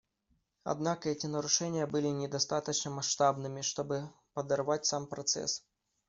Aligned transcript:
Однако 0.63 1.09
эти 1.09 1.27
нарушения 1.27 1.85
были 1.85 2.07
недостаточно 2.07 2.89
масштабными, 2.89 3.61
чтобы 3.61 4.09
подорвать 4.33 4.87
сам 4.87 5.05
процесс. 5.05 5.63